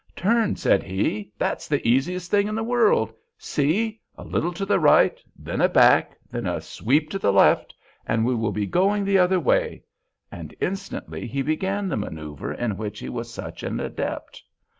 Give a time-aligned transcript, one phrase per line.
[0.15, 3.13] "Turn!" said he; "that's the easiest thing in the world.
[3.37, 7.75] See; a little to the right, then a back, then a sweep to the left
[8.07, 9.83] and we will be going the other way."
[10.31, 14.41] And instantly he began the maneuver in which he was such an adept.